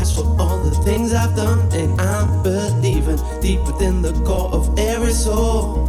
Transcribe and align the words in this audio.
regrets 0.00 0.14
for 0.14 0.40
all 0.40 0.58
the 0.58 0.70
things 0.82 1.12
I've 1.12 1.36
done, 1.36 1.60
and 1.72 2.00
I'm 2.00 2.42
believing 2.42 3.18
deep 3.40 3.60
within 3.66 4.02
the 4.02 4.12
core 4.24 4.50
of 4.52 4.78
every 4.78 5.12
soul. 5.12 5.86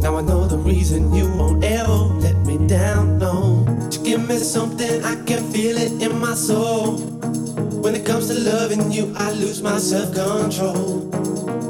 Now 0.00 0.16
I 0.16 0.22
know 0.22 0.46
the 0.46 0.58
reason 0.58 1.12
you 1.14 1.26
won't 1.34 1.64
ever 1.64 1.92
let 2.20 2.36
me 2.46 2.66
down, 2.66 3.18
no. 3.18 3.64
Just 3.90 4.04
give 4.04 4.28
me 4.28 4.36
something, 4.38 5.02
I 5.04 5.16
can 5.24 5.42
feel 5.52 5.76
it 5.76 6.02
in 6.02 6.18
my 6.18 6.34
soul. 6.34 6.98
When 7.82 7.94
it 7.94 8.04
comes 8.06 8.28
to 8.28 8.34
loving 8.34 8.92
you, 8.92 9.12
I 9.16 9.32
lose 9.32 9.62
my 9.62 9.78
self-control. 9.78 11.10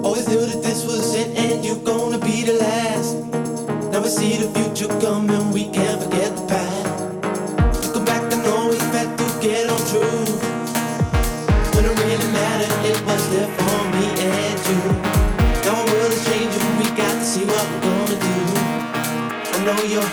Always 0.05 0.29
knew 0.29 0.45
that 0.47 0.63
this 0.63 0.85
was 0.85 1.15
it 1.15 1.29
and 1.37 1.65
you're 1.65 1.85
gonna 1.85 2.19
be 2.19 2.43
the 2.43 2.55
last. 2.55 3.15
Now 3.93 4.03
we 4.03 4.09
see 4.09 4.37
the 4.37 4.49
future 4.59 4.93
coming, 5.01 5.44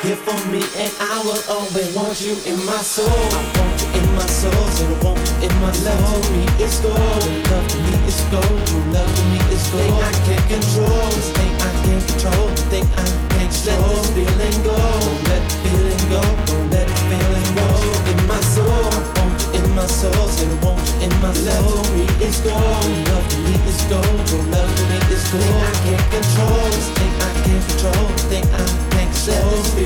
here 0.02 0.16
for 0.18 0.34
me, 0.50 0.62
and 0.82 0.92
I 1.00 1.22
will 1.22 1.42
always 1.46 1.94
want 1.94 2.18
you 2.22 2.34
in 2.50 2.58
my 2.66 2.82
soul. 2.82 3.06
I 3.06 3.42
want 3.54 3.78
you 3.82 4.02
in 4.02 4.08
my 4.18 4.26
soul, 4.26 4.66
so 4.74 4.86
I 4.86 4.98
want 5.06 5.22
you 5.22 5.50
in 5.50 5.54
my 5.62 5.72
love. 5.86 6.26
To 6.26 6.32
me, 6.34 6.46
it's 6.58 6.82
gold. 6.82 6.98
Love 6.98 7.68
to 7.70 7.78
me 7.86 7.94
is 8.10 8.22
gold. 8.34 8.62
Your 8.72 8.86
love 8.98 9.12
to 9.14 9.24
me 9.30 9.38
is 9.54 9.62
gold. 9.70 9.86
Thing 9.86 9.94
I 10.02 10.12
can't 10.26 10.46
control, 10.50 11.06
this 11.14 11.30
thing 11.38 11.54
I 11.54 11.72
can't 11.86 12.04
control, 12.10 12.48
thing 12.74 12.88
I 12.98 13.06
can't 13.06 13.54
control. 13.54 13.78
Let 13.78 14.02
this 14.02 14.10
feeling 14.18 14.58
go, 14.66 14.74
don't 14.74 15.22
let 15.30 15.44
the 15.46 15.54
feeling 15.62 16.04
go, 16.10 16.22
don't 16.50 16.68
let 16.74 16.88
the 16.90 16.98
feeling 17.06 17.50
go. 17.54 17.68
In 18.10 18.20
my 18.26 18.42
soul, 18.42 18.90
I 18.90 19.06
want 19.22 19.38
you 19.38 19.62
in 19.62 19.66
my 19.78 19.86
soul, 19.86 20.26
so 20.34 20.46
I 20.50 20.66
want 20.66 20.82
you 20.82 21.06
in 21.06 21.14
my 21.22 21.32
love. 21.46 21.78
To 21.78 21.94
me, 21.94 22.06
it's 22.26 22.42
gold. 22.42 22.58
Love 22.58 23.28
to 23.30 23.38
me 23.46 23.54
is 23.70 23.82
gold. 23.86 24.18
Your 24.34 24.44
love 24.50 24.66
to 24.66 24.84
me 24.90 24.98
is 25.14 25.24
gold. 25.30 25.46
Thing 25.46 25.62
I 25.62 25.74
can't 25.86 26.06
control, 26.10 26.66
this 26.74 26.90
thing 26.98 27.14
I 27.22 27.30
can't 27.46 27.64
control, 27.70 28.08
thing 28.34 28.46
I 28.50 28.66
can't 28.66 29.14
control. 29.14 29.81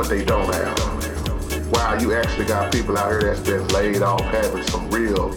What 0.00 0.08
they 0.08 0.24
don't 0.24 0.50
have. 0.54 1.70
Wow, 1.72 1.98
you 2.00 2.14
actually 2.14 2.46
got 2.46 2.72
people 2.72 2.96
out 2.96 3.10
here 3.10 3.20
that's 3.20 3.40
been 3.40 3.68
laid 3.68 4.00
off 4.00 4.22
having 4.22 4.62
some 4.62 4.90
real 4.90 5.28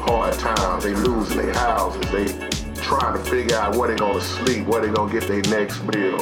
hard 0.00 0.34
times. 0.34 0.82
They 0.82 0.94
losing 0.94 1.36
their 1.36 1.54
houses. 1.54 2.00
They 2.10 2.74
trying 2.82 3.16
to 3.16 3.30
figure 3.30 3.56
out 3.56 3.76
where 3.76 3.88
they 3.88 3.94
gonna 3.94 4.20
sleep, 4.20 4.66
where 4.66 4.84
they 4.84 4.92
gonna 4.92 5.12
get 5.12 5.28
their 5.28 5.42
next 5.42 5.80
meal. 5.84 6.20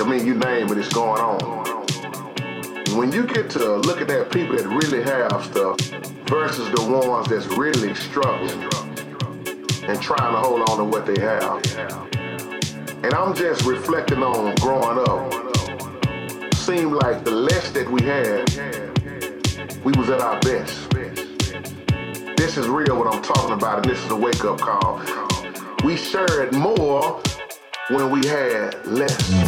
I 0.00 0.08
mean, 0.08 0.24
you 0.24 0.36
name 0.36 0.68
it, 0.72 0.78
it's 0.78 0.88
going 0.88 1.20
on. 1.20 1.84
When 2.96 3.12
you 3.12 3.26
get 3.26 3.50
to 3.50 3.76
looking 3.76 4.04
at 4.04 4.08
that, 4.08 4.32
people 4.32 4.56
that 4.56 4.66
really 4.68 5.02
have 5.02 5.44
stuff 5.44 5.78
versus 6.30 6.70
the 6.70 6.82
ones 6.90 7.28
that's 7.28 7.46
really 7.58 7.94
struggling 7.94 8.62
and 9.86 10.00
trying 10.00 10.32
to 10.32 10.38
hold 10.38 10.66
on 10.70 10.78
to 10.78 10.84
what 10.84 11.04
they 11.04 11.20
have. 11.20 11.62
And 13.04 13.12
I'm 13.12 13.34
just 13.34 13.66
reflecting 13.66 14.22
on 14.22 14.54
growing 14.54 15.06
up. 15.06 15.37
Seemed 16.68 16.96
like 16.96 17.24
the 17.24 17.30
less 17.30 17.70
that 17.70 17.90
we 17.90 18.02
had, 18.02 18.44
we 19.82 19.92
was 19.92 20.10
at 20.10 20.20
our 20.20 20.38
best. 20.40 20.90
This 22.36 22.58
is 22.58 22.68
real 22.68 22.94
what 22.94 23.06
I'm 23.06 23.22
talking 23.22 23.54
about, 23.54 23.78
and 23.78 23.90
this 23.90 24.04
is 24.04 24.10
a 24.10 24.16
wake-up 24.16 24.60
call. 24.60 25.00
We 25.82 25.96
shared 25.96 26.52
more 26.52 27.22
when 27.88 28.10
we 28.10 28.26
had 28.26 28.84
less. 28.86 29.47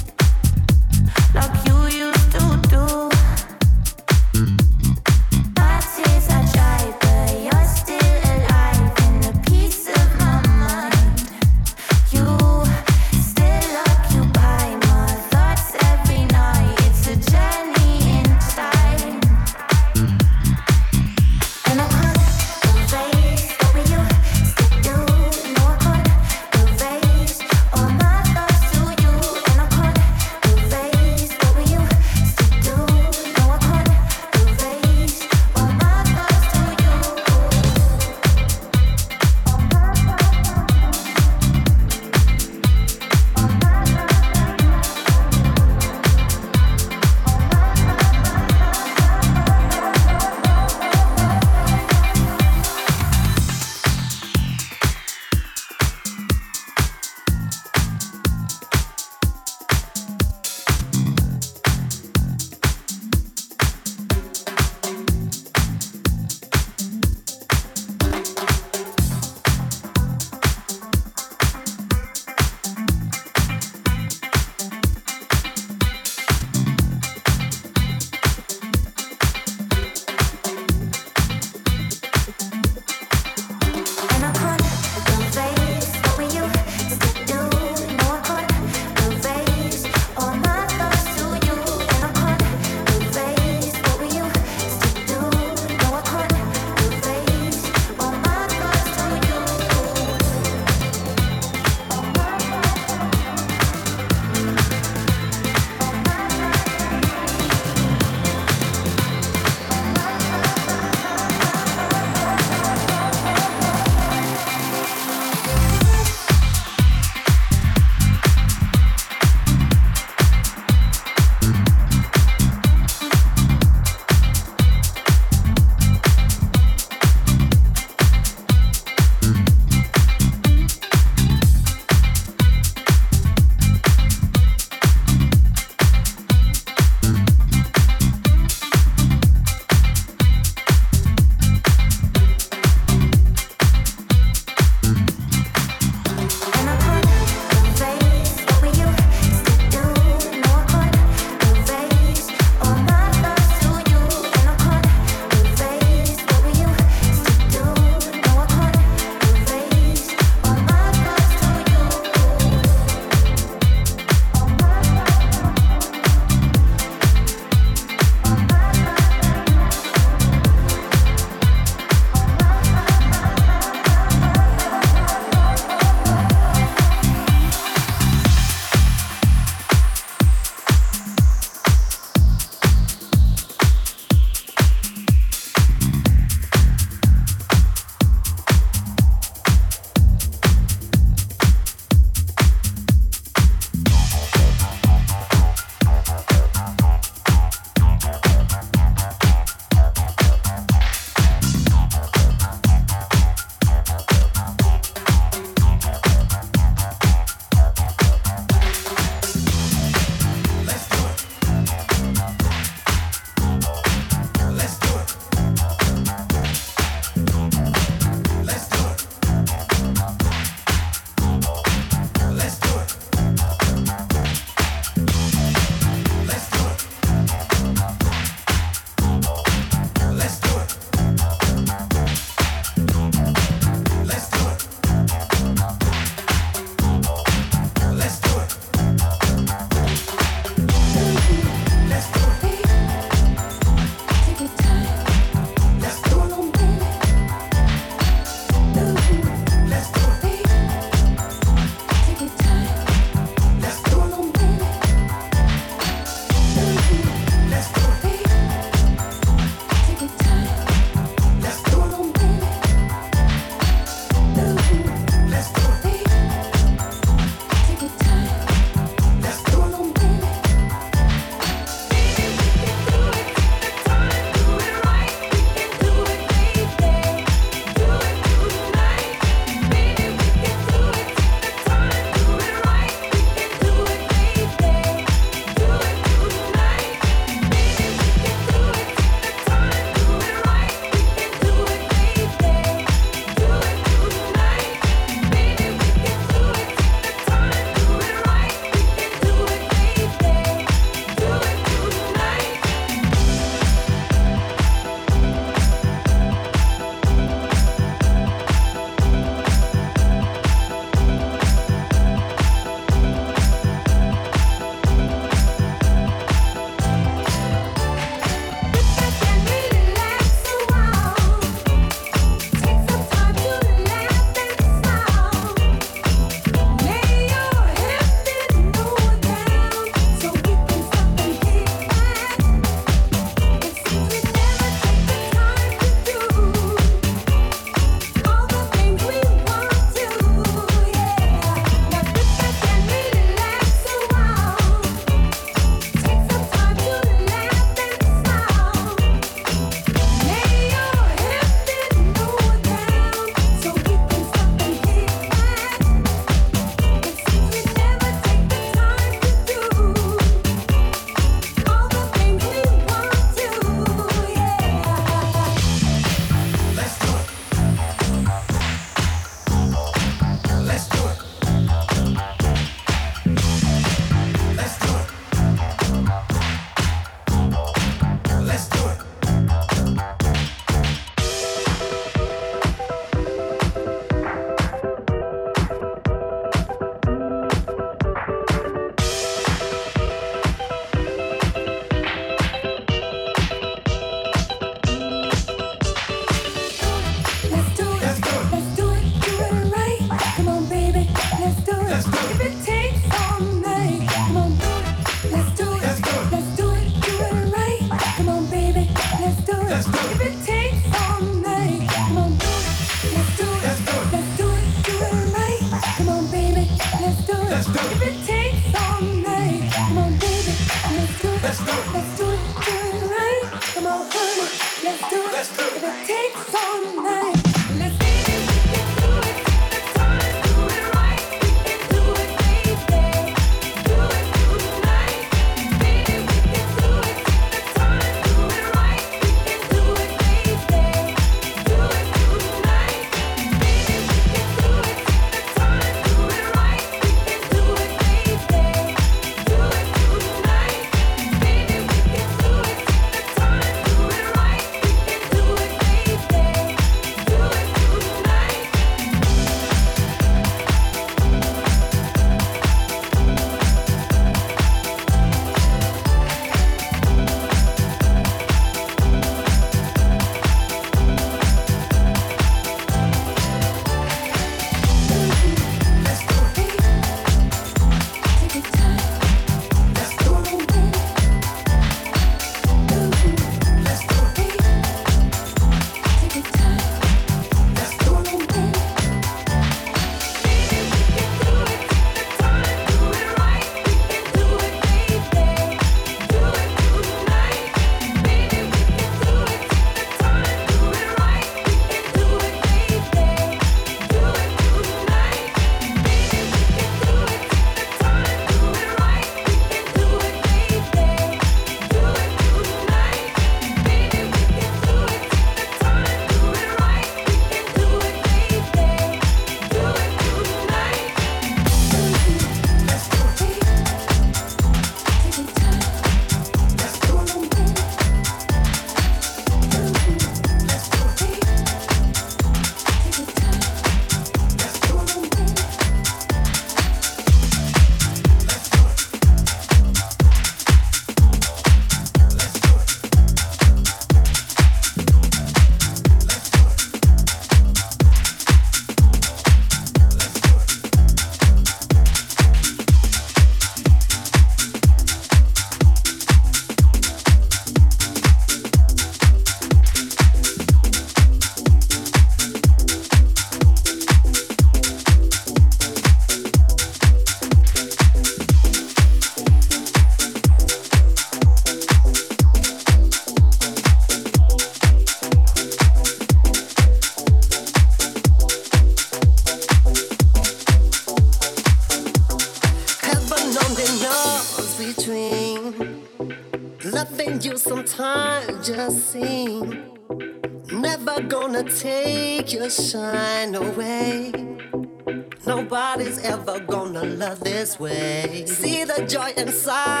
joy 599.11 599.33
inside 599.35 600.00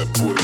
Uh-huh. 0.00 0.38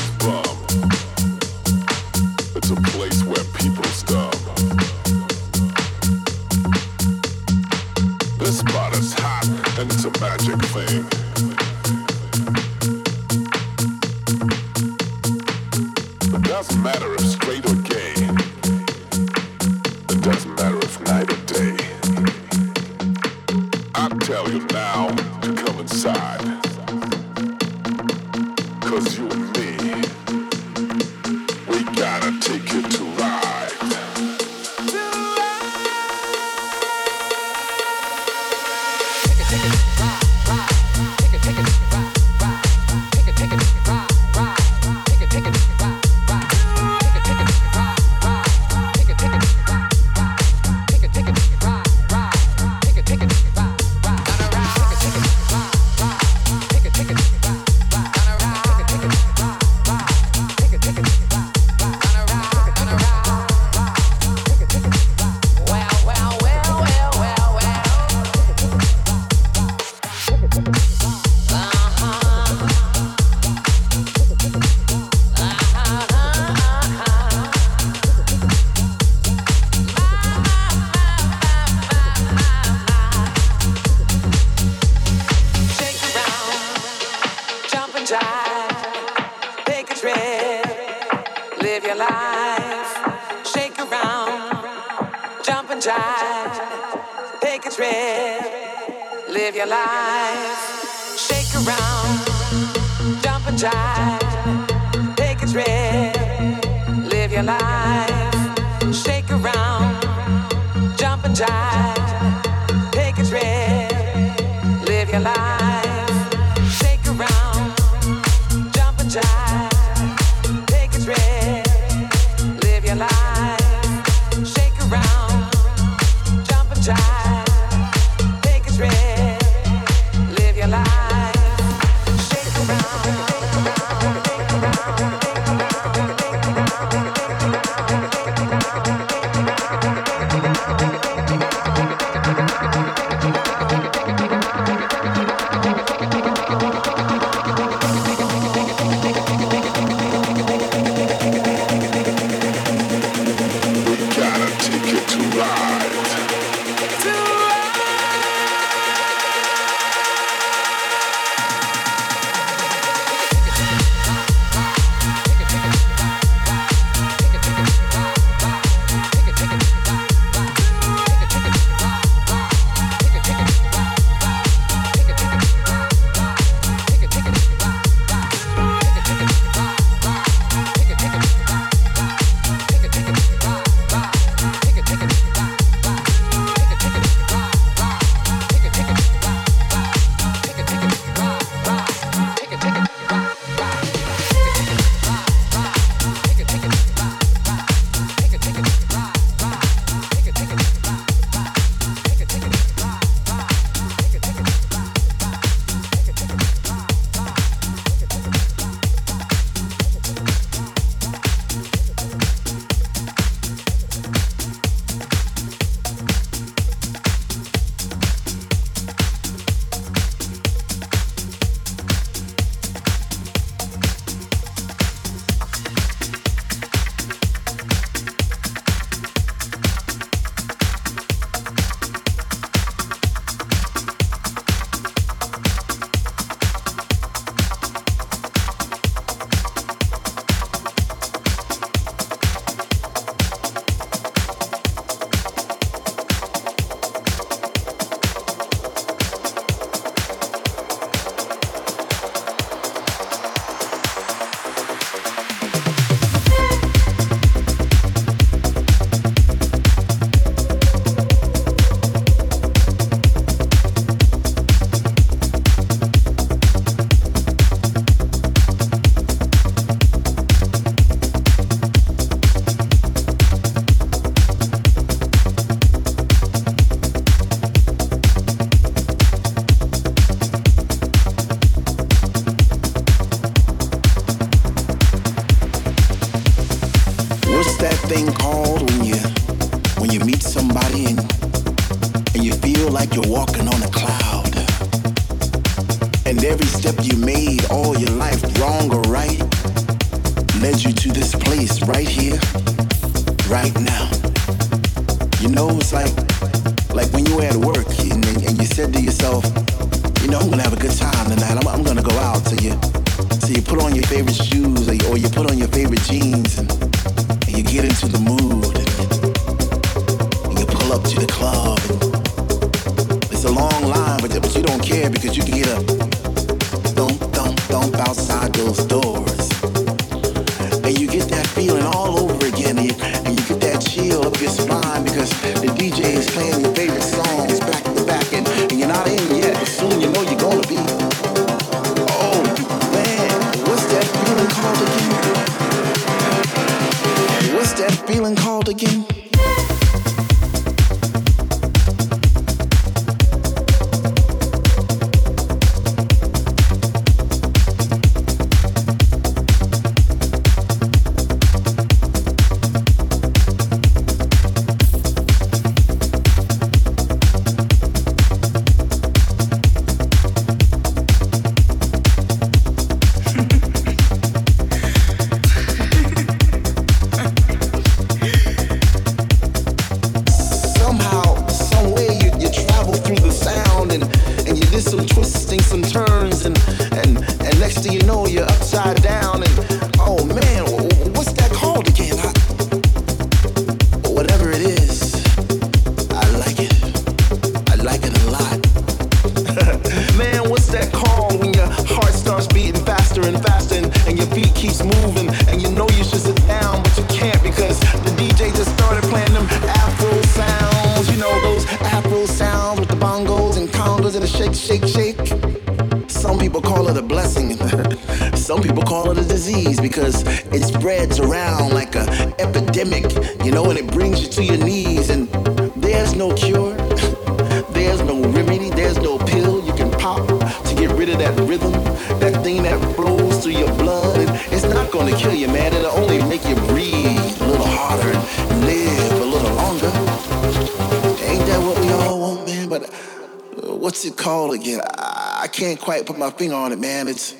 Quite 445.65 445.83
put 445.83 445.97
my 445.97 446.11
finger 446.11 446.35
on 446.35 446.51
it, 446.51 446.59
man. 446.59 446.87
It's 446.87 447.15